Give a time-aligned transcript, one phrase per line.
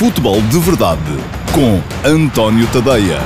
[0.00, 1.02] Futebol de Verdade
[1.54, 3.18] com António Tadeia.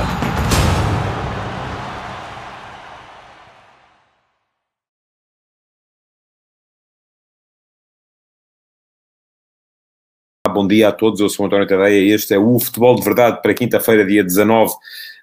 [10.49, 13.41] Bom dia a todos, eu sou António Tadeia e este é o Futebol de Verdade
[13.41, 14.73] para quinta-feira, dia 19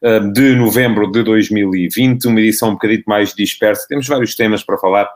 [0.04, 3.86] eh, de novembro de 2020, uma edição um bocadinho mais dispersa.
[3.86, 5.12] Temos vários temas para falar,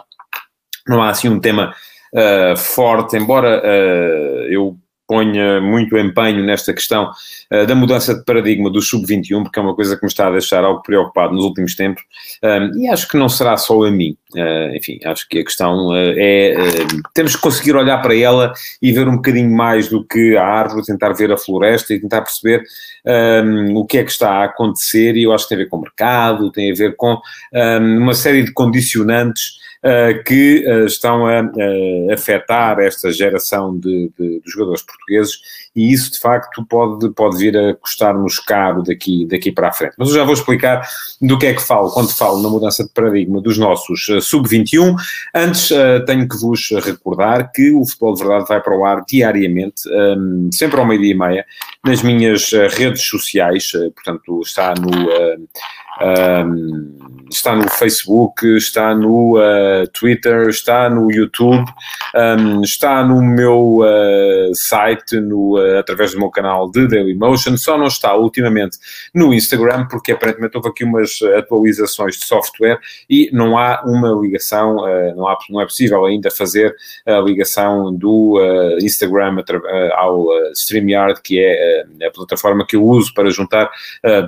[0.87, 1.75] não há assim um tema
[2.12, 7.10] uh, forte, embora uh, eu ponha muito empenho nesta questão
[7.52, 10.30] uh, da mudança de paradigma do sub-21, porque é uma coisa que me está a
[10.30, 12.02] deixar algo preocupado nos últimos tempos,
[12.42, 14.16] um, e acho que não será só a mim.
[14.34, 16.55] Uh, enfim, acho que a questão uh, é.
[17.15, 20.84] temos que conseguir olhar para ela e ver um bocadinho mais do que a árvore,
[20.84, 22.62] tentar ver a floresta e tentar perceber
[23.07, 25.70] um, o que é que está a acontecer, e eu acho que tem a ver
[25.70, 27.16] com o mercado, tem a ver com
[27.52, 29.65] um, uma série de condicionantes
[30.24, 35.38] que uh, estão a, a, afetar esta geração de, de, de, jogadores portugueses
[35.74, 39.95] e isso de facto pode, pode vir a custar-nos caro daqui, daqui para a frente.
[39.98, 40.87] Mas eu já vou explicar
[41.20, 44.96] do que é que falo quando falo na mudança de paradigma dos nossos uh, sub-21.
[45.34, 45.70] Antes
[46.06, 50.50] tenho que vos recordar que o Futebol de Verdade vai para o ar diariamente, um,
[50.52, 51.46] sempre ao meio-dia e meia,
[51.84, 54.90] nas minhas redes sociais, portanto está no
[56.01, 56.97] um,
[57.30, 61.65] está no Facebook, está no uh, Twitter, está no YouTube,
[62.15, 67.77] um, está no meu uh, site, no, uh, através do meu canal de Dailymotion, só
[67.77, 68.78] não está ultimamente
[69.15, 72.78] no Instagram, porque aparentemente houve aqui umas atualizações de software
[73.09, 74.77] e não há uma ligação,
[75.17, 76.75] não, há, não é possível ainda fazer
[77.06, 78.39] a ligação do
[78.81, 79.43] Instagram
[79.94, 83.71] ao StreamYard, que é a plataforma que eu uso para juntar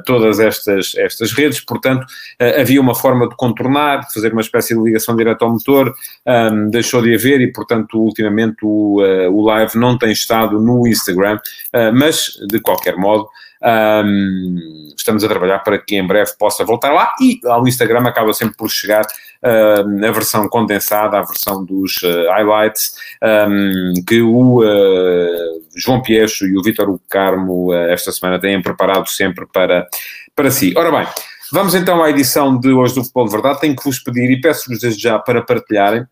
[0.05, 4.75] todas estas, estas redes portanto, uh, havia uma forma de contornar, de fazer uma espécie
[4.75, 5.95] de ligação direta ao motor,
[6.27, 10.87] um, deixou de haver e, portanto, ultimamente o, uh, o live não tem estado no
[10.87, 13.29] Instagram, uh, mas, de qualquer modo,
[13.61, 18.33] um, estamos a trabalhar para que em breve possa voltar lá e ao Instagram acaba
[18.33, 24.61] sempre por chegar uh, a versão condensada, a versão dos uh, highlights, um, que o
[24.63, 29.87] uh, João Pieixo e o Vítor Carmo esta semana têm preparado sempre para,
[30.35, 30.73] para si.
[30.77, 31.07] Ora bem,
[31.51, 33.61] Vamos então à edição de hoje do Futebol de Verdade.
[33.61, 36.07] Tenho que vos pedir e peço-vos desde já para partilharem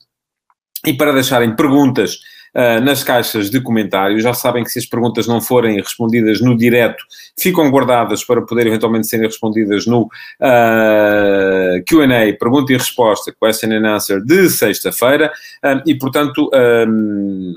[0.87, 2.19] e para deixarem perguntas
[2.57, 4.23] uh, nas caixas de comentários.
[4.23, 7.05] Já sabem que se as perguntas não forem respondidas no direto,
[7.39, 10.09] ficam guardadas para poder eventualmente serem respondidas no uh,
[10.41, 15.31] ah, QA, pergunta e resposta, question and answer, de sexta-feira.
[15.63, 16.51] Uh, e, portanto,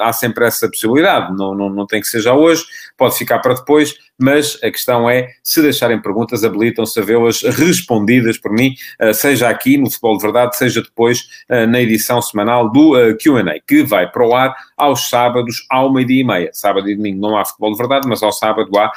[0.02, 1.36] há sempre essa possibilidade.
[1.38, 2.66] Não, não, não tem que ser já hoje,
[2.98, 8.38] pode ficar para depois mas a questão é, se deixarem perguntas, habilitam-se a vê-las respondidas
[8.38, 8.76] por mim,
[9.14, 11.26] seja aqui no Futebol de Verdade, seja depois
[11.70, 16.24] na edição semanal do Q&A, que vai para o ar aos sábados ao meio-dia e
[16.24, 16.50] meia.
[16.54, 18.92] Sábado e domingo não há Futebol de Verdade, mas ao sábado há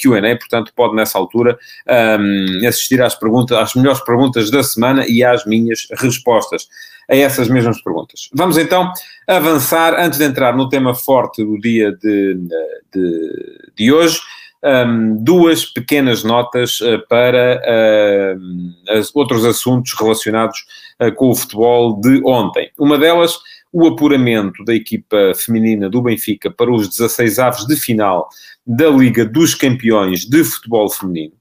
[0.00, 5.22] Q&A, portanto pode nessa altura ehm, assistir às perguntas, às melhores perguntas da semana e
[5.22, 6.68] às minhas respostas
[7.08, 8.28] a essas mesmas perguntas.
[8.32, 8.92] Vamos então
[9.26, 12.34] avançar, antes de entrar no tema forte do dia de,
[12.92, 14.20] de, de hoje,
[14.64, 20.64] um, duas pequenas notas uh, para uh, as, outros assuntos relacionados
[21.00, 22.70] uh, com o futebol de ontem.
[22.78, 23.38] Uma delas,
[23.76, 28.26] o apuramento da equipa feminina do Benfica para os 16 avos de final
[28.66, 31.34] da Liga dos Campeões de Futebol Feminino.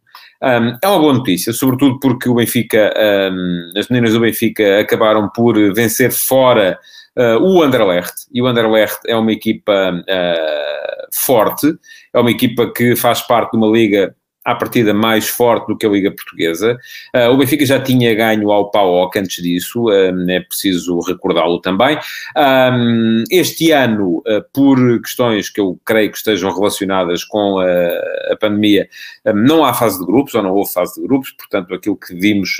[0.43, 2.93] Um, é uma boa notícia, sobretudo porque o Benfica,
[3.31, 6.77] um, as meninas do Benfica acabaram por vencer fora
[7.17, 11.73] uh, o Anderlecht, e o Anderlecht é uma equipa uh, forte,
[12.13, 14.13] é uma equipa que faz parte de uma liga
[14.45, 16.77] à partida mais forte do que a Liga Portuguesa.
[17.13, 21.97] Uh, o Benfica já tinha ganho ao PAOC antes disso, uh, é preciso recordá-lo também.
[22.37, 28.87] Um, este ano, uh, por questões que eu creio que estejam relacionadas com a pandemia,
[29.33, 32.57] não há fase de grupos, ou não houve fase de grupos, portanto aquilo que vimos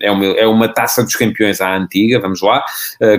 [0.00, 2.64] é uma, é, uma, taça dos campeões à antiga, vamos lá,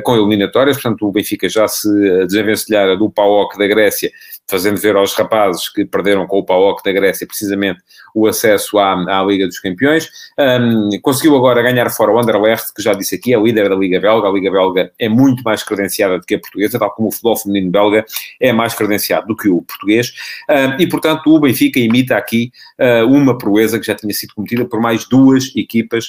[0.03, 1.87] com eliminatórias, portanto o Benfica já se
[2.25, 4.11] desenvencilhara do PAOC da Grécia,
[4.51, 7.79] fazendo ver aos rapazes que perderam com o PAOC da Grécia precisamente
[8.13, 10.09] o acesso à, à Liga dos Campeões.
[10.37, 13.99] Um, conseguiu agora ganhar fora o Anderlecht, que já disse aqui, é líder da Liga
[13.99, 14.27] Belga.
[14.27, 17.37] A Liga Belga é muito mais credenciada do que a portuguesa, tal como o futebol
[17.37, 18.05] feminino belga
[18.39, 20.11] é mais credenciado do que o português.
[20.49, 24.65] Um, e, portanto, o Benfica imita aqui uh, uma proeza que já tinha sido cometida
[24.65, 26.07] por mais duas equipas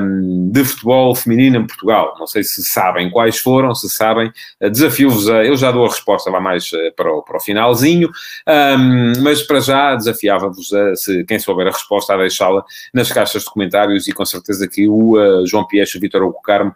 [0.00, 2.14] um, de futebol feminino em Portugal.
[2.18, 5.44] Não sei se sabem quais foram, se sabem, uh, desafio-vos a.
[5.44, 8.10] Eu já dou a resposta lá mais uh, para, o, para o finalzinho,
[9.22, 13.50] mas para já desafiava-vos a se quem souber a resposta a deixá-la nas caixas de
[13.50, 16.72] comentários e com certeza que o uh, João Piecho e o Vitor Hugo uh,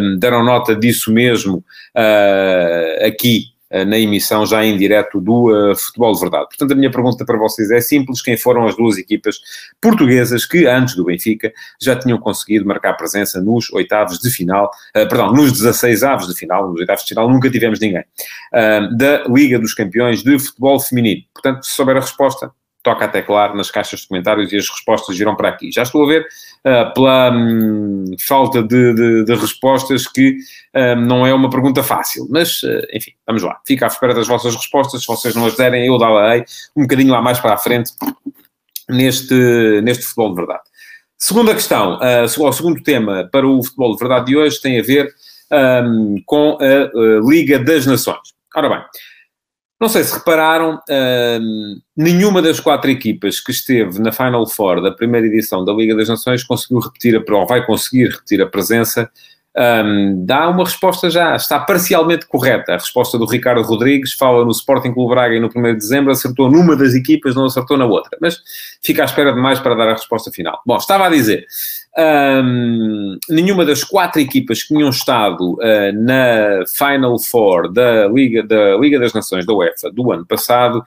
[0.00, 1.64] um, deram nota disso mesmo
[1.96, 3.53] uh, aqui
[3.86, 6.46] na emissão já em direto do Futebol de Verdade.
[6.46, 9.40] Portanto, a minha pergunta para vocês é simples: quem foram as duas equipas
[9.80, 15.32] portuguesas que, antes do Benfica, já tinham conseguido marcar presença nos oitavos de final, perdão,
[15.32, 18.04] nos 16 avos de final, nos oitavos de final nunca tivemos ninguém,
[18.52, 21.22] da Liga dos Campeões de Futebol Feminino.
[21.32, 22.50] Portanto, se souber a resposta,
[22.84, 25.72] toca até claro nas caixas de comentários e as respostas virão para aqui.
[25.72, 30.36] Já estou a ver, uh, pela um, falta de, de, de, respostas, que
[30.74, 32.28] um, não é uma pergunta fácil.
[32.30, 33.58] Mas, uh, enfim, vamos lá.
[33.66, 35.00] Fica à espera das vossas respostas.
[35.00, 36.44] Se vocês não as derem, eu dá-la-ei
[36.76, 37.90] um bocadinho lá mais para a frente
[38.88, 40.62] neste, neste futebol de verdade.
[41.16, 44.82] Segunda questão, uh, o segundo tema para o futebol de verdade de hoje tem a
[44.82, 45.10] ver
[45.50, 48.34] um, com a Liga das Nações.
[48.54, 48.84] Ora bem,
[49.84, 50.80] não sei se repararam,
[51.94, 56.08] nenhuma das quatro equipas que esteve na Final Four da primeira edição da Liga das
[56.08, 59.10] Nações conseguiu repetir a ou vai conseguir repetir a presença.
[60.24, 62.72] Dá uma resposta já, está parcialmente correta.
[62.72, 66.10] A resposta do Ricardo Rodrigues fala no Sporting Clube Braga e no 1 de dezembro
[66.10, 68.16] acertou numa das equipas, não acertou na outra.
[68.22, 68.38] Mas
[68.82, 70.62] fica à espera de mais para dar a resposta final.
[70.64, 71.46] Bom, estava a dizer,
[71.96, 78.76] um, nenhuma das quatro equipas que tinham estado uh, na Final Four da Liga, da
[78.76, 80.84] Liga das Nações da UEFA do ano passado,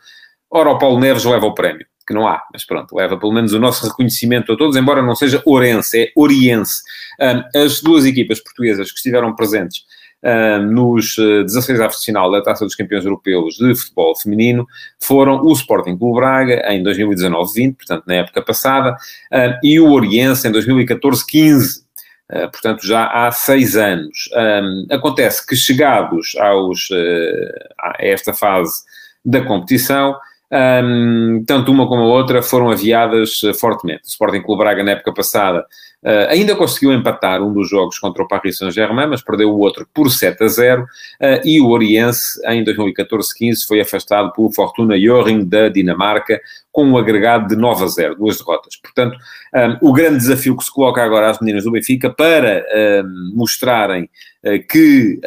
[0.50, 3.54] ora o Paulo Neves leva o prémio, que não há, mas pronto, leva pelo menos
[3.54, 6.82] o nosso reconhecimento a todos, embora não seja Orense, é Oriense.
[7.20, 9.84] Um, as duas equipas portuguesas que estiveram presentes
[10.24, 14.66] uh, nos 16 avos de final da Taça dos Campeões Europeus de Futebol Feminino
[15.00, 20.48] foram o Sporting Clube Braga em 2019-20, portanto na época passada, uh, e o Oriense
[20.48, 21.88] em 2014-15.
[22.30, 24.30] Uh, portanto, já há seis anos.
[24.36, 28.84] Um, acontece que, chegados aos, uh, a esta fase
[29.24, 30.14] da competição,
[30.52, 34.04] um, tanto uma como a outra foram aviadas uh, fortemente.
[34.06, 35.66] O Sporting Clube Braga, na época passada,
[36.04, 39.88] Uh, ainda conseguiu empatar um dos jogos contra o Paris Saint-Germain, mas perdeu o outro
[39.92, 40.84] por 7 a 0.
[40.84, 40.88] Uh,
[41.44, 46.40] e o Oriense, em 2014-15, foi afastado pelo Fortuna Joring da Dinamarca,
[46.72, 48.76] com um agregado de 9 a 0, duas derrotas.
[48.76, 49.18] Portanto,
[49.82, 52.64] um, o grande desafio que se coloca agora às meninas do Benfica para
[53.04, 54.08] um, mostrarem
[54.70, 55.20] que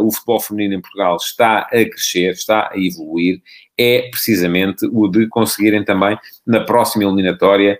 [0.00, 3.40] o futebol feminino em Portugal está a crescer, está a evoluir,
[3.78, 7.78] é precisamente o de conseguirem também, na próxima eliminatória,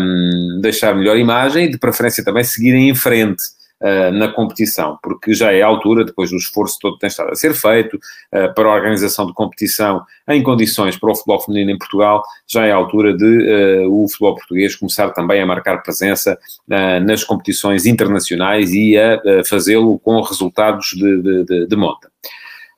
[0.00, 3.42] um, deixar melhor imagem e, de preferência, também seguirem em frente.
[3.80, 7.30] Uh, na competição, porque já é a altura, depois do esforço todo que tem estado
[7.30, 11.70] a ser feito uh, para a organização de competição em condições para o futebol feminino
[11.70, 15.80] em Portugal, já é a altura de uh, o futebol português começar também a marcar
[15.80, 16.36] presença
[16.66, 22.10] nas competições internacionais e a fazê-lo com resultados de, de, de, de monta.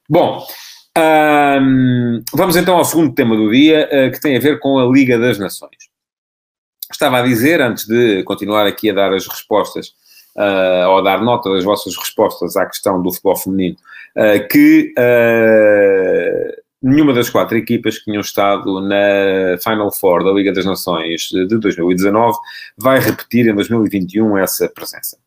[0.06, 0.44] Bom,
[0.99, 4.87] um, vamos então ao segundo tema do dia, uh, que tem a ver com a
[4.87, 5.91] Liga das Nações.
[6.91, 9.89] Estava a dizer, antes de continuar aqui a dar as respostas,
[10.37, 13.77] uh, ou a dar nota das vossas respostas à questão do futebol feminino,
[14.17, 14.93] uh, que
[16.83, 21.59] nenhuma das quatro equipas que tinham estado na Final Four da Liga das Nações de
[21.59, 22.37] 2019
[22.77, 25.19] vai repetir em 2021 essa presença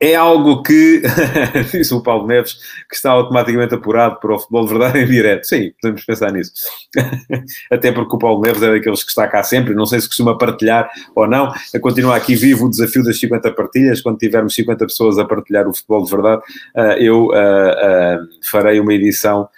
[0.00, 1.02] é algo que,
[1.72, 2.54] disse o Paulo Neves,
[2.88, 5.46] que está automaticamente apurado para o futebol de verdade em direto.
[5.46, 6.52] Sim, podemos pensar nisso.
[7.70, 10.36] Até porque o Paulo Neves é daqueles que está cá sempre, não sei se costuma
[10.36, 11.52] partilhar ou não.
[11.74, 14.00] A continuar aqui vivo o desafio das 50 partilhas.
[14.00, 16.42] Quando tivermos 50 pessoas a partilhar o futebol de verdade,
[16.76, 18.18] eh, eu eh, eh,
[18.50, 19.48] farei uma edição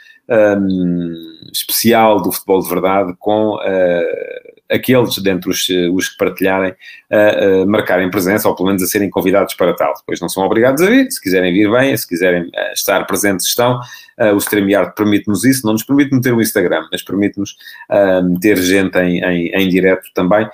[1.53, 3.59] especial do futebol de verdade com
[4.71, 6.75] aqueles dentre os, os que partilharem
[7.11, 9.95] a, a, marcarem presença, ou pelo menos a serem convidados para tal.
[9.95, 13.47] Depois não são obrigados a vir, se quiserem vir, bem, se quiserem uh, estar presentes,
[13.47, 13.81] estão.
[14.19, 17.57] Uh, o StreamYard permite-nos isso, não nos permite meter o Instagram, mas permite-nos
[17.91, 20.49] uh, ter gente em, em, em direto também,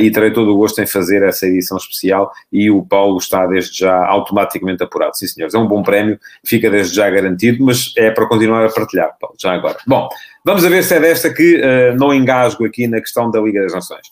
[0.00, 3.78] e terei todo o gosto em fazer essa edição especial, e o Paulo está desde
[3.78, 5.16] já automaticamente apurado.
[5.16, 8.70] Sim, senhores, é um bom prémio, fica desde já garantido, mas é para continuar a
[8.70, 9.78] partilhar, Paulo, já agora.
[9.86, 10.08] Bom,
[10.44, 11.60] vamos a ver se é desta que
[11.96, 14.06] não engasgo aqui na questão da Liga das Nações.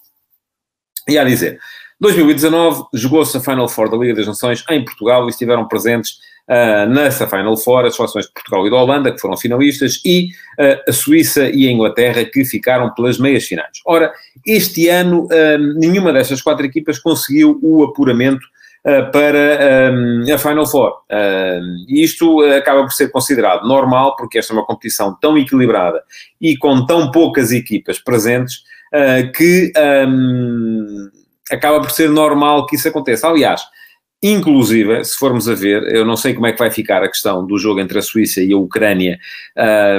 [1.09, 1.59] E a dizer,
[2.01, 6.19] 2019 jogou-se a Final Four da Liga das Nações em Portugal e estiveram presentes
[6.49, 10.29] uh, nessa Final Four as seleções de Portugal e da Holanda, que foram finalistas, e
[10.59, 13.79] uh, a Suíça e a Inglaterra, que ficaram pelas meias finais.
[13.87, 14.13] Ora,
[14.47, 18.47] este ano, uh, nenhuma destas quatro equipas conseguiu o apuramento
[19.13, 20.93] para um, a Final Four.
[21.87, 26.03] E isto acaba por ser considerado normal, porque esta é uma competição tão equilibrada
[26.41, 28.65] e com tão poucas equipas presentes,
[29.37, 29.73] que
[30.09, 31.09] um,
[31.53, 33.29] acaba por ser normal que isso aconteça.
[33.29, 33.63] Aliás,
[34.25, 37.45] Inclusive, se formos a ver, eu não sei como é que vai ficar a questão
[37.45, 39.19] do jogo entre a Suíça e a Ucrânia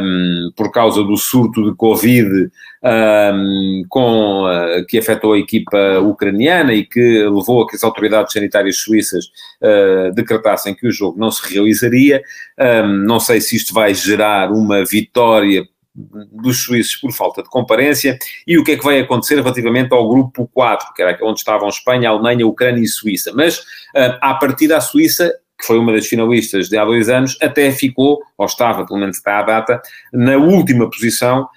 [0.02, 2.50] um, por causa do surto de Covid
[2.84, 8.32] um, com, uh, que afetou a equipa ucraniana e que levou a que as autoridades
[8.32, 9.26] sanitárias suíças
[9.62, 12.22] uh, decretassem que o jogo não se realizaria.
[12.58, 18.18] Um, não sei se isto vai gerar uma vitória dos suíços por falta de comparência
[18.48, 21.70] e o que é que vai acontecer relativamente ao grupo 4, que era onde estavam
[21.70, 23.32] Espanha, Alemanha, Ucrânia e Suíça.
[23.36, 27.38] Mas, uh, à partida, a Suíça que foi uma das finalistas de há dois anos,
[27.42, 29.82] até ficou, ou estava, pelo menos até à data,
[30.12, 31.48] na última posição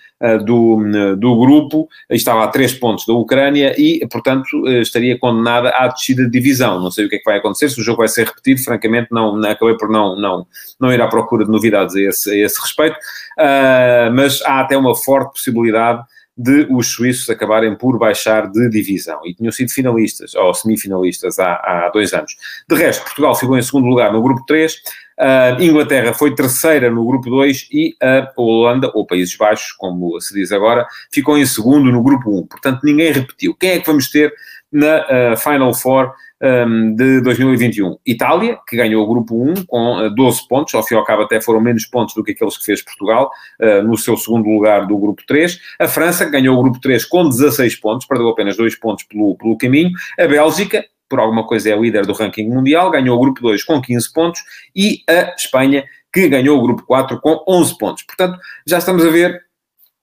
[0.45, 5.89] do, do grupo, estava a três pontos da Ucrânia e, portanto, uh, estaria condenada à
[5.89, 6.81] descida de divisão.
[6.81, 9.09] Não sei o que é que vai acontecer, se o jogo vai ser repetido, francamente,
[9.11, 10.47] não acabei por não, não,
[10.81, 14.77] não ir à procura de novidades a esse, a esse respeito, uh, mas há até
[14.77, 16.03] uma forte possibilidade
[16.37, 19.21] de os suíços acabarem por baixar de divisão.
[19.25, 22.37] E tinham sido finalistas, ou semifinalistas, há, há dois anos.
[22.69, 24.77] De resto, Portugal ficou em segundo lugar no grupo 3,
[25.19, 30.35] a Inglaterra foi terceira no grupo 2 e a Holanda, ou Países Baixos, como se
[30.35, 32.47] diz agora, ficou em segundo no grupo 1.
[32.47, 33.55] Portanto, ninguém repetiu.
[33.55, 34.35] Quem é que vamos ter
[34.71, 36.13] na uh, Final Four
[36.43, 37.97] um, de 2021.
[38.07, 41.23] Itália, que ganhou o grupo 1 com 12 uh, pontos, ao fim e ao cabo
[41.23, 44.87] até foram menos pontos do que aqueles que fez Portugal, uh, no seu segundo lugar
[44.87, 45.59] do grupo 3.
[45.79, 49.37] A França, que ganhou o grupo 3 com 16 pontos, perdeu apenas 2 pontos pelo,
[49.37, 49.91] pelo caminho.
[50.19, 53.65] A Bélgica, por alguma coisa é o líder do ranking mundial, ganhou o grupo 2
[53.65, 54.41] com 15 pontos.
[54.75, 58.03] E a Espanha, que ganhou o grupo 4 com 11 pontos.
[58.03, 59.47] Portanto, já estamos a ver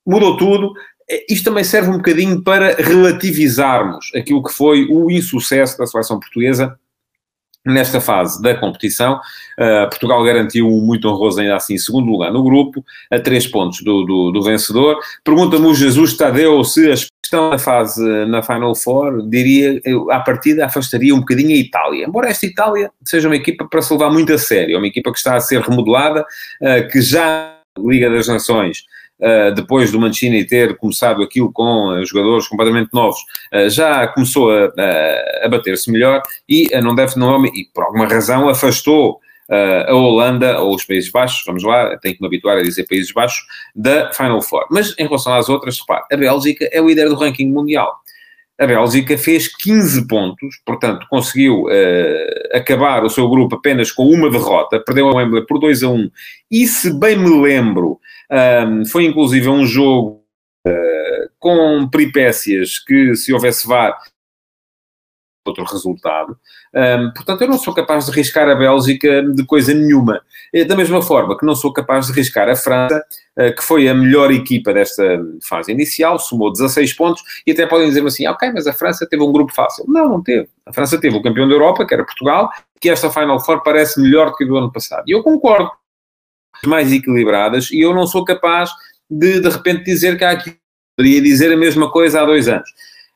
[0.05, 0.73] mudou tudo.
[1.09, 6.19] É, isto também serve um bocadinho para relativizarmos aquilo que foi o insucesso da seleção
[6.19, 6.77] portuguesa
[7.65, 9.19] nesta fase da competição.
[9.57, 13.81] Uh, Portugal garantiu um muito honroso, ainda assim, segundo lugar no grupo, a três pontos
[13.81, 14.99] do, do, do vencedor.
[15.23, 20.19] Pergunta-me o Jesus Tadeu se a questão na fase, na Final Four, diria, eu, à
[20.19, 22.05] partida afastaria um bocadinho a Itália.
[22.05, 25.11] Embora esta Itália seja uma equipa para se levar muito a sério, é uma equipa
[25.11, 28.83] que está a ser remodelada, uh, que já Liga das Nações
[29.55, 33.19] depois do Mancini ter começado aquilo com uh, jogadores completamente novos,
[33.53, 38.07] uh, já começou a, a, a bater-se melhor e não deve, não, e por alguma
[38.07, 39.19] razão afastou
[39.87, 43.11] a Holanda ou os Países Baixos, vamos lá, tenho que me habituar a dizer Países
[43.11, 44.65] Baixos, da Final Four.
[44.71, 47.93] Mas em relação às outras, repare, a Bélgica é o líder do ranking mundial.
[48.59, 54.29] A Bélgica fez 15 pontos, portanto, conseguiu uh, acabar o seu grupo apenas com uma
[54.29, 56.09] derrota, perdeu a Wembley por 2 a 1.
[56.51, 57.99] E se bem me lembro,
[58.33, 60.23] um, foi inclusive um jogo
[60.67, 63.95] uh, com peripécias que, se houvesse VAR,
[65.45, 66.37] outro resultado.
[66.73, 70.21] Um, portanto, eu não sou capaz de arriscar a Bélgica de coisa nenhuma.
[70.53, 73.03] Eh, da mesma forma que não sou capaz de arriscar a França,
[73.37, 75.03] uh, que foi a melhor equipa desta
[75.47, 79.21] fase inicial, somou 16 pontos, e até podem dizer-me assim, ok, mas a França teve
[79.21, 79.85] um grupo fácil.
[79.87, 80.47] Não, não teve.
[80.65, 82.49] A França teve o campeão da Europa, que era Portugal,
[82.79, 85.03] que esta Final Four parece melhor do que do ano passado.
[85.07, 85.69] E eu concordo
[86.65, 88.69] mais equilibradas e eu não sou capaz
[89.09, 90.55] de, de repente, dizer que há aqui.
[90.97, 92.69] Poderia dizer a mesma coisa há dois anos.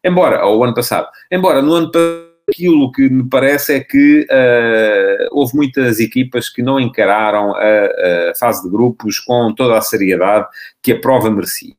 [0.03, 1.07] Embora, ou o ano passado.
[1.31, 6.61] Embora, no ano passado, aquilo que me parece é que uh, houve muitas equipas que
[6.61, 10.47] não encararam a, a, fase de grupos com toda a seriedade
[10.81, 11.75] que a prova merecia.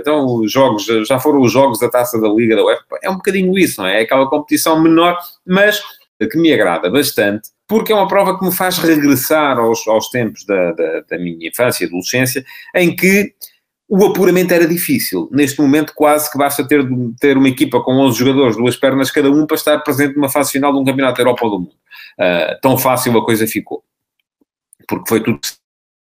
[0.00, 2.98] Então, os jogos, já foram os jogos da taça da Liga da UEFA.
[3.02, 4.00] É um bocadinho isso, não é?
[4.00, 5.80] É aquela competição menor, mas
[6.30, 10.44] que me agrada bastante, porque é uma prova que me faz regressar aos, aos tempos
[10.44, 13.32] da, da, da minha infância e adolescência, em que
[13.88, 15.26] o apuramento era difícil.
[15.32, 16.86] Neste momento, quase que basta ter,
[17.18, 20.52] ter uma equipa com 11 jogadores, duas pernas cada um, para estar presente numa fase
[20.52, 21.74] final de um campeonato da Europa ou do mundo.
[22.20, 23.82] Uh, tão fácil a coisa ficou.
[24.86, 25.40] Porque foi tudo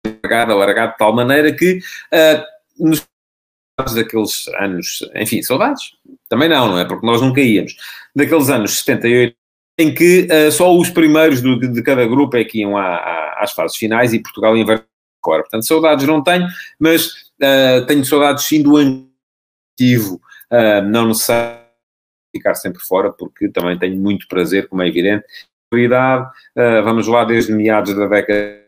[0.05, 2.43] largado, alargado de tal maneira que uh,
[2.77, 3.07] nos
[3.95, 5.93] daqueles anos, enfim, saudades,
[6.29, 6.85] também não, não é?
[6.85, 7.75] Porque nós nunca íamos.
[8.15, 9.35] Daqueles anos 78
[9.77, 13.75] em que uh, só os primeiros do, de cada grupo é que iam às fases
[13.77, 14.65] finais e Portugal ia
[15.23, 15.41] fora.
[15.41, 16.47] Portanto, saudades não tenho,
[16.79, 17.07] mas
[17.41, 21.59] uh, tenho saudades sim do antigo, uh, não necessário
[22.33, 25.25] ficar sempre fora, porque também tenho muito prazer, como é evidente.
[25.69, 26.29] Prioridade,
[26.83, 28.64] vamos lá desde meados da década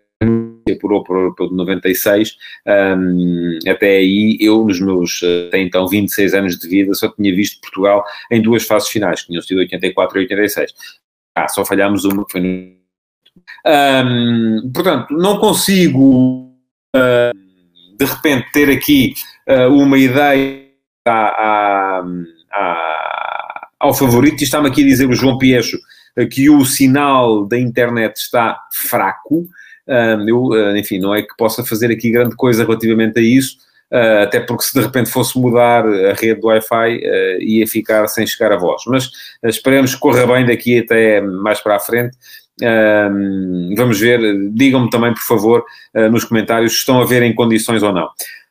[0.71, 6.67] apurou o de 96, um, até aí eu, nos meus até então 26 anos de
[6.67, 10.73] vida, só tinha visto Portugal em duas fases finais, que tinham sido 84 e 86.
[11.35, 12.77] Ah, só falhámos uma, que foi no...
[13.65, 16.51] Um, portanto, não consigo
[16.95, 17.37] uh,
[17.97, 19.13] de repente ter aqui
[19.47, 20.67] uh, uma ideia
[23.79, 25.77] ao favorito, e está-me aqui a dizer o João Piecho
[26.31, 29.47] que o sinal da internet está fraco,
[30.27, 33.57] eu, ah, enfim, não é que possa fazer aqui grande coisa relativamente a isso,
[33.91, 38.07] uh, até porque se de repente fosse mudar a rede do Wi-Fi, uh, ia ficar
[38.07, 38.83] sem chegar a voz.
[38.87, 42.17] Mas uh, esperemos que corra bem daqui até mais para a frente.
[43.75, 44.19] vamos ver,
[44.51, 45.63] digam-me também, por favor,
[46.11, 48.09] nos comentários se estão a ver em condições ou não.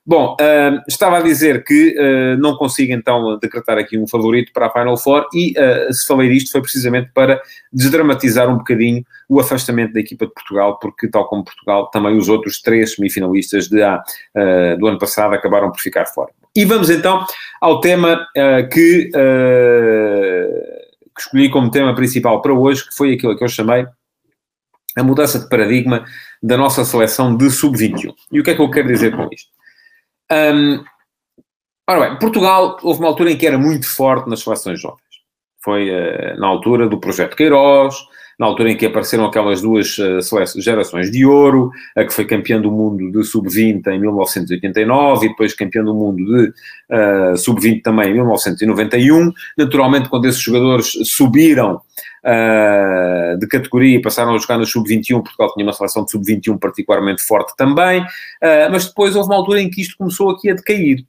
[0.09, 4.67] Bom, uh, estava a dizer que uh, não consigo então decretar aqui um favorito para
[4.67, 9.41] a Final Four e uh, se falei disto foi precisamente para desdramatizar um bocadinho o
[9.41, 13.81] afastamento da equipa de Portugal, porque tal como Portugal, também os outros três semifinalistas de,
[14.79, 16.31] do ano passado acabaram por ficar fora.
[16.55, 17.27] E vamos então
[17.61, 18.25] ao tema
[18.73, 19.11] que, que
[21.19, 23.85] escolhi como tema principal para hoje, que foi aquilo que eu chamei
[24.97, 26.05] a mudança de paradigma
[26.41, 28.15] da nossa seleção de sub-21.
[28.31, 29.56] E o que é que eu quero dizer com isto?
[30.31, 30.85] Um,
[31.89, 35.01] ora bem, Portugal houve uma altura em que era muito forte nas seleções jovens.
[35.63, 37.97] Foi uh, na altura do projeto Queiroz,
[38.39, 40.21] na altura em que apareceram aquelas duas uh,
[40.61, 45.55] gerações de ouro, a que foi campeã do mundo de sub-20 em 1989 e depois
[45.55, 49.33] campeã do mundo de uh, sub-20 também em 1991.
[49.57, 51.81] Naturalmente, quando esses jogadores subiram
[52.27, 57.23] uh, de categoria passaram a jogar no sub-21, Portugal tinha uma seleção de sub-21 particularmente
[57.23, 58.05] forte também,
[58.71, 61.05] mas depois houve uma altura em que isto começou aqui a decair.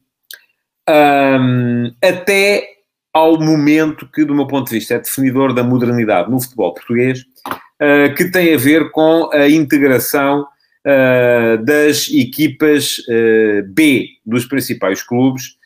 [0.89, 2.77] Um, até
[3.17, 7.21] ao momento que, do meu ponto de vista, é definidor da modernidade no futebol português,
[7.21, 15.01] uh, que tem a ver com a integração uh, das equipas uh, B dos principais
[15.01, 15.57] clubes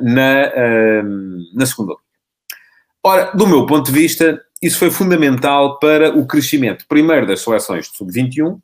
[0.00, 1.02] na,
[1.52, 1.92] na segunda.
[3.02, 7.90] Ora, do meu ponto de vista, isso foi fundamental para o crescimento, primeiro, das seleções
[7.90, 8.58] de sub-21,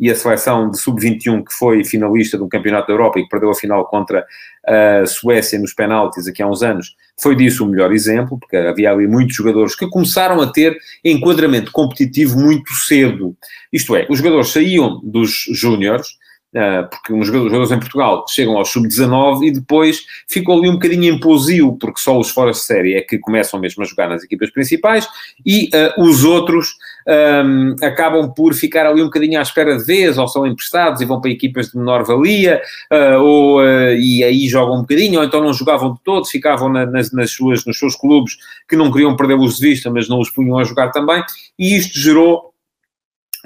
[0.00, 3.50] e a seleção de sub-21 que foi finalista do Campeonato da Europa e que perdeu
[3.50, 4.26] a final contra
[4.66, 8.90] a Suécia nos penaltis aqui há uns anos, foi disso o melhor exemplo, porque havia
[8.90, 13.36] ali muitos jogadores que começaram a ter enquadramento competitivo muito cedo.
[13.72, 16.08] Isto é, os jogadores saíam dos júniores,
[16.90, 21.72] porque os jogadores em Portugal chegam ao sub-19 e depois ficou ali um bocadinho imposível,
[21.80, 25.08] porque só os fora de série é que começam mesmo a jogar nas equipas principais
[25.46, 26.76] e uh, os outros
[27.08, 31.04] um, acabam por ficar ali um bocadinho à espera de vez, ou são emprestados e
[31.04, 32.60] vão para equipas de menor valia,
[32.92, 36.84] uh, ou, e aí jogam um bocadinho, ou então não jogavam de todos, ficavam na,
[36.86, 38.36] nas, nas, suas, nos seus clubes
[38.68, 41.22] que não queriam perder-os de vista, mas não os punham a jogar também,
[41.58, 42.51] e isto gerou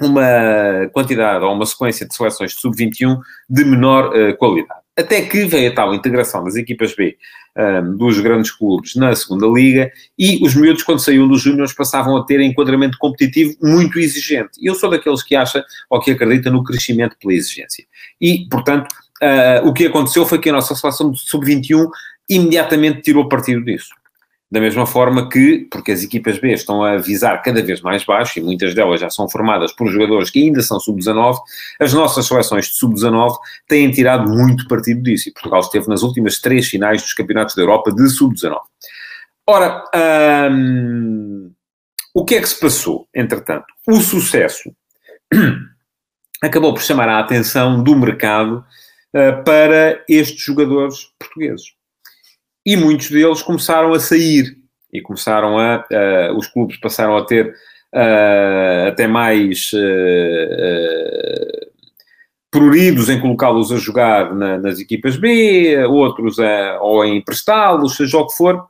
[0.01, 4.79] uma quantidade ou uma sequência de seleções de sub-21 de menor uh, qualidade.
[4.97, 7.17] Até que veio a tal integração das equipas B
[7.55, 11.71] um, ehm, dos grandes clubes na segunda liga e os miúdos, quando saíam dos júniores,
[11.71, 14.51] passavam a ter enquadramento competitivo muito exigente.
[14.59, 17.85] E eu sou daqueles que acha ou que acredita no crescimento pela exigência.
[18.19, 21.87] E, portanto, uh, o que aconteceu foi que a nossa seleção de sub-21
[22.27, 23.89] imediatamente tirou partido disso.
[24.49, 28.39] Da mesma forma que, porque as equipas B estão a visar cada vez mais baixo,
[28.39, 31.37] e muitas delas já são formadas por jogadores que ainda são sub-19,
[31.81, 33.35] as nossas seleções de sub-19
[33.67, 35.27] têm tirado muito partido disso.
[35.27, 38.57] E Portugal esteve nas últimas três finais dos campeonatos da Europa de sub-19.
[39.45, 39.83] Ora,
[40.49, 41.51] hum,
[42.13, 43.65] o que é que se passou, entretanto?
[43.85, 44.71] O sucesso
[46.41, 48.65] acabou por chamar a atenção do mercado
[49.13, 51.76] uh, para estes jogadores portugueses
[52.67, 54.57] e muitos deles começaram a sair
[54.91, 61.67] e começaram a, uh, os clubes passaram a ter uh, até mais uh,
[62.51, 68.17] pruridos em colocá-los a jogar na, nas equipas B, outros a, ou a emprestá-los, seja
[68.17, 68.67] o que for,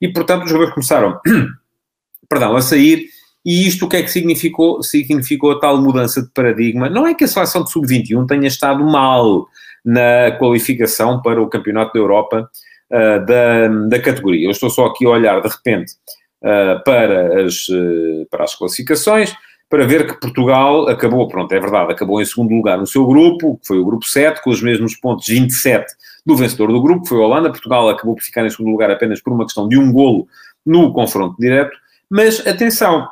[0.00, 1.20] e portanto os jogadores começaram
[2.30, 3.08] perdão, a sair
[3.44, 4.84] e isto o que é que significou?
[4.84, 6.88] Significou a tal mudança de paradigma.
[6.88, 9.48] Não é que a seleção de sub-21 tenha estado mal
[9.84, 12.48] na qualificação para o Campeonato da Europa
[12.92, 14.46] uh, da, da categoria.
[14.46, 15.94] Eu estou só aqui a olhar, de repente,
[16.42, 19.34] uh, para, as, uh, para as classificações,
[19.68, 23.58] para ver que Portugal acabou, pronto, é verdade, acabou em segundo lugar no seu grupo,
[23.58, 25.86] que foi o grupo 7, com os mesmos pontos 27
[26.26, 27.50] do vencedor do grupo, que foi a Holanda.
[27.50, 30.28] Portugal acabou por ficar em segundo lugar apenas por uma questão de um golo
[30.64, 31.74] no confronto direto.
[32.10, 33.08] Mas atenção,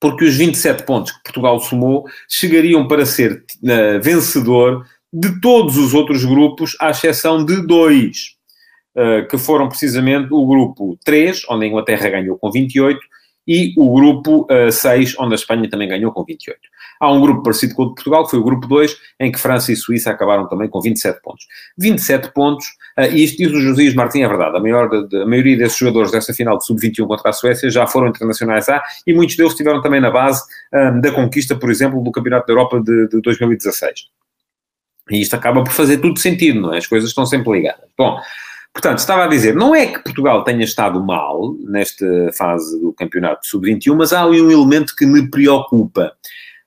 [0.00, 5.92] porque os 27 pontos que Portugal somou chegariam para ser uh, vencedor de todos os
[5.94, 8.35] outros grupos, à exceção de dois.
[8.98, 12.98] Eh, que foram precisamente o grupo 3, onde a Inglaterra ganhou com 28,
[13.46, 16.58] e o grupo uh, eh, 6, onde a Espanha também ganhou com 28.
[16.98, 19.38] Há um grupo parecido com o de Portugal, que foi o grupo 2, em que
[19.38, 21.44] França e Suíça acabaram também com 27 pontos.
[21.76, 25.58] 27 pontos, uh, e isto diz o José Martins, é verdade, a, maior, a maioria
[25.58, 29.36] desses jogadores dessa final de sub-21 contra a Suécia já foram internacionais A, e muitos
[29.36, 33.08] deles estiveram também na base um, da conquista, por exemplo, do Campeonato da Europa de,
[33.08, 34.06] de 2016.
[35.10, 36.78] E isto acaba por fazer tudo sentido, não é?
[36.78, 37.84] As coisas estão sempre ligadas.
[37.96, 38.18] Bom,
[38.76, 43.46] Portanto, estava a dizer, não é que Portugal tenha estado mal nesta fase do campeonato
[43.46, 46.12] sub-21, mas há ali um elemento que me preocupa,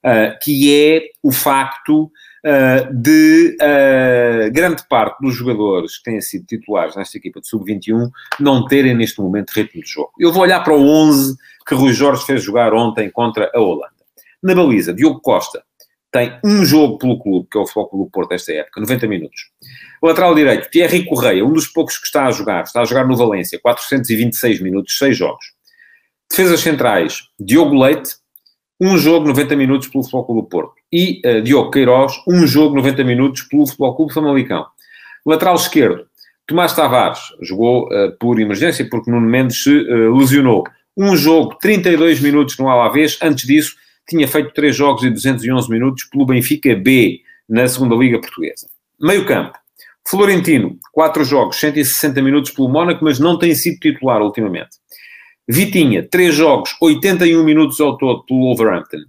[0.04, 6.48] uh, que é o facto uh, de uh, grande parte dos jogadores que têm sido
[6.48, 10.12] titulares nesta equipa de sub-21 não terem neste momento ritmo de jogo.
[10.20, 13.94] Eu vou olhar para o 11 que Rui Jorge fez jogar ontem contra a Holanda.
[14.42, 15.62] Na baliza, Diogo Costa
[16.12, 19.52] tem um jogo pelo clube, que é o Futebol Clube Porto desta época, 90 minutos.
[20.02, 23.16] Lateral direito, Thierry Correia, um dos poucos que está a jogar, está a jogar no
[23.16, 25.46] Valência, 426 minutos, 6 jogos.
[26.30, 28.16] Defesas centrais, Diogo Leite,
[28.80, 30.74] um jogo 90 minutos pelo Futebol Clube Porto.
[30.92, 34.66] E uh, Diogo Queiroz, um jogo 90 minutos pelo Futebol Clube Famalicão.
[35.26, 36.08] Lateral esquerdo,
[36.48, 40.64] Tomás Tavares, jogou uh, por emergência porque Nuno Mendes se uh, lesionou.
[40.98, 43.20] Um jogo, 32 minutos no Alavés.
[43.22, 43.76] Antes disso,
[44.10, 48.68] tinha feito 3 jogos e 211 minutos pelo Benfica B, na segunda Liga Portuguesa.
[49.00, 49.58] Meio campo.
[50.08, 54.78] Florentino, 4 jogos, 160 minutos pelo Mónaco, mas não tem sido titular ultimamente.
[55.48, 59.00] Vitinha, 3 jogos, 81 minutos ao todo pelo Wolverhampton.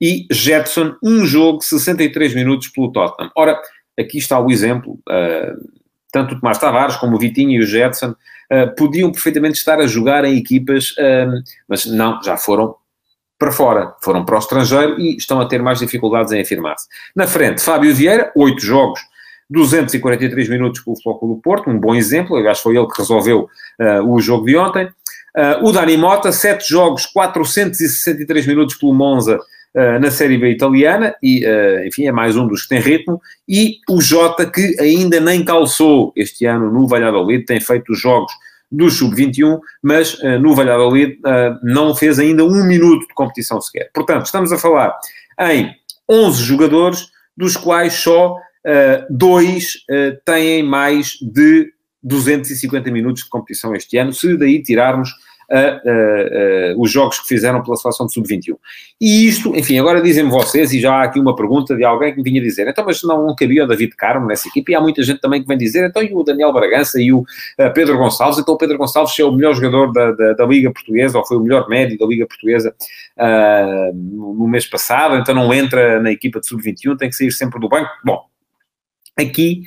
[0.00, 3.30] E Jetson, um jogo, 63 minutos pelo Tottenham.
[3.36, 3.60] Ora,
[3.98, 4.98] aqui está o exemplo.
[5.08, 5.80] Uh,
[6.12, 9.86] tanto o Tomás Tavares como o Vitinha e o Jetson uh, podiam perfeitamente estar a
[9.86, 12.74] jogar em equipas, uh, mas não, já foram
[13.40, 16.86] para fora, foram para o estrangeiro e estão a ter mais dificuldades em afirmar-se.
[17.16, 19.00] Na frente, Fábio Vieira, 8 jogos,
[19.48, 23.48] 243 minutos pelo Futebol do Porto, um bom exemplo, aliás foi ele que resolveu
[24.06, 24.84] o jogo de ontem.
[24.84, 31.14] Uh, o Dani Mota, 7 jogos, 463 minutos pelo Monza uh, na Série B italiana,
[31.22, 33.20] e uh, enfim, é mais um dos que tem ritmo.
[33.48, 38.32] E o Jota, que ainda nem calçou este ano no Valladolid, tem feito os jogos
[38.70, 41.18] do Sub-21, mas no Valladolid
[41.62, 43.90] não fez ainda um minuto de competição sequer.
[43.92, 44.96] Portanto, estamos a falar
[45.40, 45.74] em
[46.08, 48.36] 11 jogadores, dos quais só
[49.08, 49.78] dois
[50.24, 55.10] têm mais de 250 minutos de competição este ano, se daí tirarmos
[55.50, 58.56] uh, uh, os jogos que fizeram pela seleção de sub-21.
[59.00, 62.18] E isto, enfim, agora dizem-me vocês, e já há aqui uma pergunta de alguém que
[62.18, 65.02] me vinha dizer, então, mas não cabia o David Carmo nessa equipe, e há muita
[65.02, 68.38] gente também que vem dizer, então, e o Daniel Bragança e o uh, Pedro Gonçalves,
[68.38, 71.36] então o Pedro Gonçalves é o melhor jogador da, da, da, Liga Portuguesa, ou foi
[71.36, 72.74] o melhor médio da Liga Portuguesa
[73.94, 77.60] no, no mês passado, então não entra na equipa de sub-21, tem que sair sempre
[77.60, 77.90] do banco.
[78.04, 78.24] Bom,
[79.16, 79.62] aqui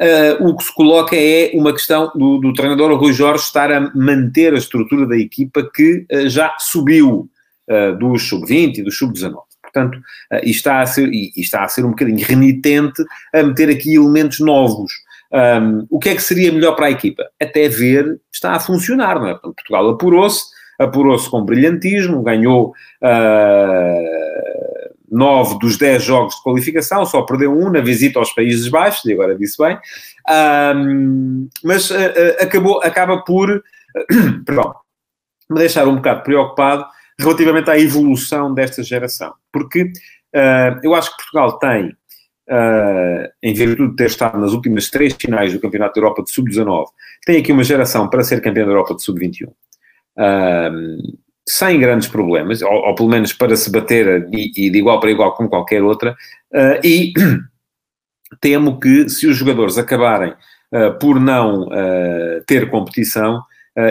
[0.00, 3.80] Uh, o que se coloca é uma questão do, do, treinador Rui Jorge estar a
[3.94, 7.28] manter a estrutura da equipa que uh, já subiu
[7.68, 9.34] uh, do sub-20 e do sub-19.
[9.62, 9.98] Portanto,
[10.42, 13.02] e, está a ser, e, e, está a ser um bocadinho renitente
[13.32, 14.92] a meter aqui elementos novos.
[15.32, 17.24] Um, o que é que seria melhor para a equipa?
[17.40, 19.34] Até ver, está a funcionar, não é?
[19.34, 20.44] Portugal apurou-se,
[20.78, 22.74] apurou-se com brilhantismo, ganhou
[25.12, 29.12] nove dos dez jogos de qualificação, só perdeu um na visita aos Países Baixos, e
[29.12, 29.78] agora disse bem,
[30.74, 33.62] um, mas uh, uh, acabou, acaba por, uh,
[34.46, 34.74] perdão,
[35.50, 36.86] me deixar um bocado preocupado
[37.20, 39.92] relativamente à evolução desta geração, porque
[40.82, 41.94] eu acho que Portugal tem,
[43.42, 46.86] em virtude de ter estado nas últimas três finais do Campeonato da Europa de Sub-19,
[47.26, 49.52] tem aqui uma geração para ser campeão da Europa de Sub-21
[51.48, 55.10] sem grandes problemas, ou, ou, pelo menos para se bater e, e, de igual para
[55.10, 56.12] igual com qualquer outra,
[56.52, 57.12] uh, e
[58.40, 63.42] temo que se os jogadores acabarem uh, por não uh, ter competição,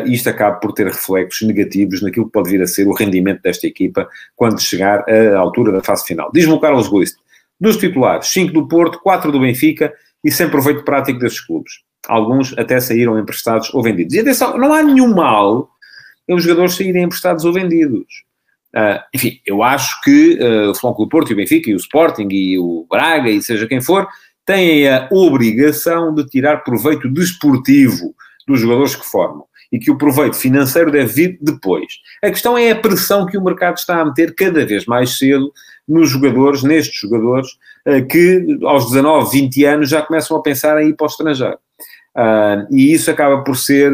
[0.05, 3.65] isto acabe por ter reflexos negativos naquilo que pode vir a ser o rendimento desta
[3.65, 6.29] equipa quando chegar à altura da fase final.
[6.31, 7.17] Diz-me o Carlos Guiste,
[7.59, 9.91] dos titulares, 5 do Porto, 4 do Benfica
[10.23, 11.81] e sem proveito prático desses clubes.
[12.07, 14.13] Alguns até saíram emprestados ou vendidos.
[14.13, 15.70] E atenção, não há nenhum mal
[16.31, 18.23] é os jogadores saírem emprestados ou vendidos.
[18.75, 22.27] Uh, enfim, eu acho que uh, o Flóculo Porto e o Benfica e o Sporting
[22.31, 24.07] e o Braga e seja quem for,
[24.45, 28.15] têm a obrigação de tirar proveito desportivo
[28.47, 31.85] dos jogadores que formam e que o proveito financeiro deve vir depois.
[32.23, 35.51] A questão é a pressão que o mercado está a meter cada vez mais cedo
[35.87, 37.49] nos jogadores, nestes jogadores,
[37.87, 41.59] uh, que aos 19, 20 anos já começam a pensar em ir para o estrangeiro.
[42.69, 43.91] e isso acaba por ser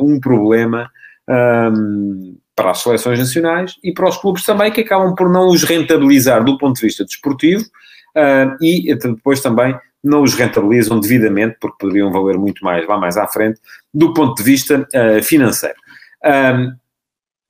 [0.00, 0.88] um problema
[1.28, 5.62] um, para as seleções nacionais e para os clubes também, que acabam por não os
[5.62, 11.76] rentabilizar do ponto de vista desportivo uh, e depois também não os rentabilizam devidamente, porque
[11.78, 13.60] poderiam valer muito mais lá mais à frente,
[13.92, 15.76] do ponto de vista uh, financeiro.
[16.24, 16.72] Um,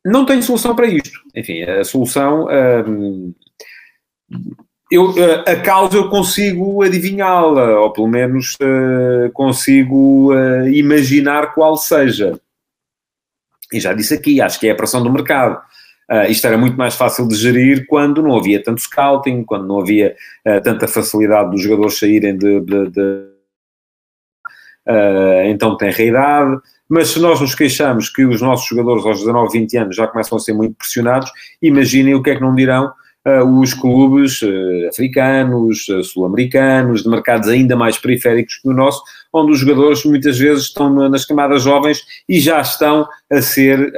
[0.04, 1.20] não tenho solução para isto.
[1.34, 2.46] Enfim, a solução.
[4.90, 5.14] Eu,
[5.46, 12.40] a causa eu consigo adivinhá-la, ou pelo menos uh, consigo uh, imaginar qual seja.
[13.72, 15.61] E já disse aqui, acho que é a pressão do mercado.
[16.11, 19.81] Uh, isto era muito mais fácil de gerir quando não havia tanto scouting, quando não
[19.81, 23.00] havia uh, tanta facilidade dos jogadores saírem de, de, de
[24.88, 26.59] uh, então tem idade.
[26.88, 30.38] Mas se nós nos queixamos que os nossos jogadores aos 19, 20 anos já começam
[30.38, 32.90] a ser muito pressionados, imaginem o que é que não dirão
[33.44, 39.58] os clubes uh, africanos, sul-americanos, de mercados ainda mais periféricos que o nosso, onde os
[39.58, 43.92] jogadores muitas vezes estão nas camadas jovens e já estão a ser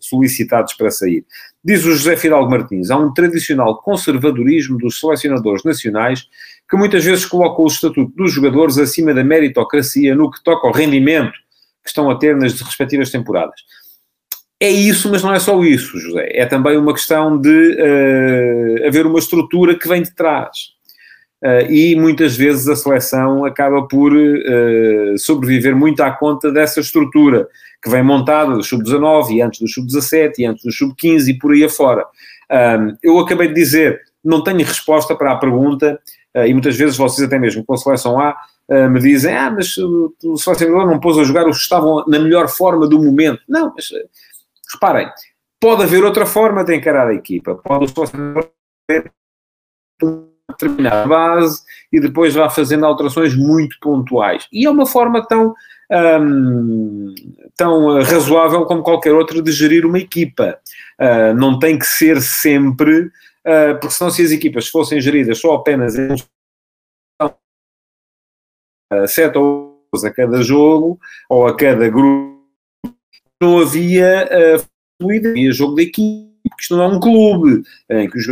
[0.00, 1.24] solicitados para sair.
[1.62, 6.28] Diz o José Fidalgo Martins, há um tradicional conservadorismo dos selecionadores nacionais
[6.68, 10.72] que muitas vezes coloca o estatuto dos jogadores acima da meritocracia no que toca ao
[10.72, 11.32] rendimento
[11.82, 13.60] que estão a ter nas respectivas temporadas.
[14.60, 16.28] É isso, mas não é só isso, José.
[16.32, 20.74] É também uma questão de uh, haver uma estrutura que vem de trás.
[21.42, 27.46] Uh, e muitas vezes a seleção acaba por uh, sobreviver muito à conta dessa estrutura
[27.82, 31.52] que vem montada do sub-19 e antes do sub-17 e antes do sub-15 e por
[31.52, 32.06] aí afora.
[32.50, 36.00] Um, eu acabei de dizer, não tenho resposta para a pergunta,
[36.34, 38.34] uh, e muitas vezes vocês até mesmo com a seleção A
[38.90, 42.18] me dizem, ah, mas o, o selecionador não pôs a jogar os que estavam na
[42.18, 43.42] melhor forma do momento.
[43.46, 43.90] Não, mas
[44.74, 45.10] reparem,
[45.60, 47.54] pode haver outra forma de encarar a equipa.
[47.54, 48.50] Pode o selecionador
[48.86, 49.10] ter
[50.48, 54.46] determinada base e depois vá fazendo alterações muito pontuais.
[54.52, 55.54] E é uma forma tão,
[56.20, 57.14] hum,
[57.56, 60.58] tão razoável como qualquer outra de gerir uma equipa.
[61.00, 65.54] Uh, não tem que ser sempre, uh, porque senão se as equipas fossem geridas só
[65.54, 66.14] apenas em
[67.22, 72.33] uh, sete ou a cada jogo ou a cada grupo,
[73.44, 74.64] não havia uh,
[75.00, 78.26] fluida, havia jogo de equipe, porque isto não é um clube em que os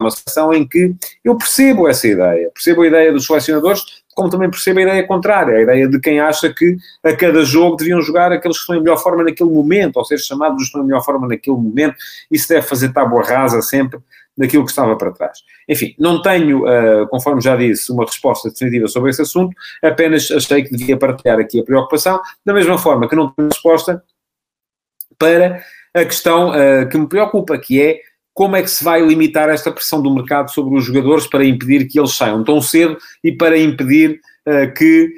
[0.00, 4.50] uma situação em que eu percebo essa ideia, percebo a ideia dos selecionadores, como também
[4.50, 8.32] percebo a ideia contrária, a ideia de quem acha que a cada jogo deviam jogar
[8.32, 10.86] aqueles que estão em melhor forma naquele momento, ou ser chamados os que estão em
[10.86, 11.94] melhor forma naquele momento,
[12.30, 14.00] isso deve fazer tábua rasa sempre
[14.36, 15.38] daquilo que estava para trás.
[15.68, 20.62] Enfim, não tenho, uh, conforme já disse, uma resposta definitiva sobre esse assunto, apenas achei
[20.62, 24.02] que devia partilhar aqui a preocupação, da mesma forma que não tenho resposta
[25.18, 25.62] para
[25.94, 28.00] a questão uh, que me preocupa, que é
[28.32, 31.86] como é que se vai limitar esta pressão do mercado sobre os jogadores para impedir
[31.86, 35.12] que eles saiam tão cedo e para impedir uh, que,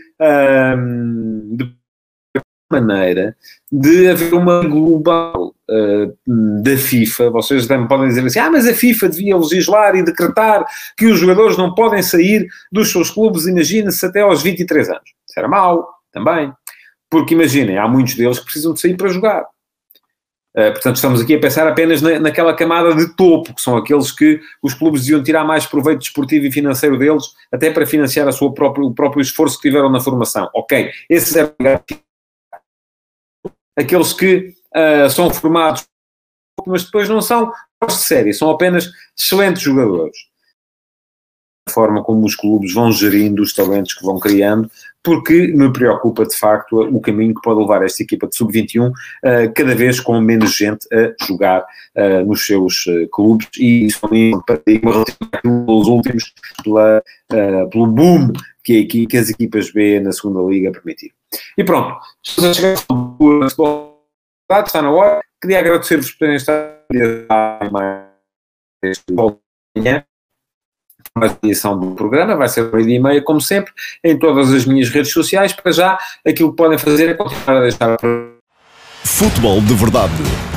[1.52, 1.72] de
[2.70, 3.36] maneira,
[3.70, 5.41] de haver uma global
[6.62, 7.30] da FIFA.
[7.30, 10.64] Vocês também podem dizer assim: ah, mas a FIFA devia legislar e decretar
[10.96, 15.10] que os jogadores não podem sair dos seus clubes, imagina-se, até aos 23 anos.
[15.28, 16.52] Isso era mau, também.
[17.10, 19.46] Porque imaginem, há muitos deles que precisam de sair para jogar.
[20.54, 24.12] Uh, portanto, estamos aqui a pensar apenas na, naquela camada de topo, que são aqueles
[24.12, 28.32] que os clubes deviam tirar mais proveito desportivo e financeiro deles, até para financiar a
[28.32, 30.50] sua própria, o próprio esforço que tiveram na formação.
[30.54, 31.54] Ok, esses eram
[33.78, 35.84] aqueles que uh, são formados,
[36.66, 37.52] mas depois não são
[37.86, 40.16] de série, são apenas excelentes jogadores.
[41.68, 44.68] A forma como os clubes vão gerindo os talentos que vão criando,
[45.02, 48.92] porque me preocupa de facto o caminho que pode levar esta equipa de sub-21, uh,
[49.54, 51.64] cada vez com menos gente a jogar
[51.96, 54.32] uh, nos seus uh, clubes, e isso também
[54.66, 54.80] é
[55.88, 57.02] últimos, pela,
[57.70, 58.32] pelo boom
[58.62, 61.14] que, que, as equipas B na segunda liga permitiram.
[61.56, 63.16] E pronto, estamos a chegar ao
[63.48, 63.91] futebol,
[64.60, 66.72] está na hora, queria agradecer-vos por terem estado
[67.70, 68.06] mais
[68.82, 70.04] este manhã
[71.14, 74.64] mais edição do programa, vai ser meio dia e meia, como sempre, em todas as
[74.64, 75.52] minhas redes sociais.
[75.52, 77.98] Para já, aquilo que podem fazer é continuar a deixar.
[79.04, 80.12] Futebol de Verdade,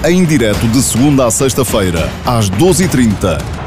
[0.08, 3.65] em direto de segunda a sexta-feira, às 12h30